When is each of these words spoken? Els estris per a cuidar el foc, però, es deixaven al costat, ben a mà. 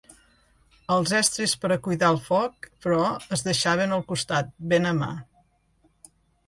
Els 0.95 1.13
estris 1.17 1.53
per 1.65 1.71
a 1.75 1.77
cuidar 1.89 2.09
el 2.15 2.19
foc, 2.31 2.71
però, 2.87 3.05
es 3.39 3.47
deixaven 3.49 3.95
al 4.01 4.05
costat, 4.13 4.53
ben 4.75 4.93
a 4.95 4.97
mà. 5.05 5.13